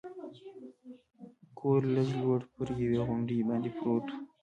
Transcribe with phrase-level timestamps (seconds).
[1.57, 4.13] کور لږ لوړ پر یوې غونډۍ باندې پروت و.